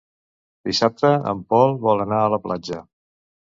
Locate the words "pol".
1.53-1.77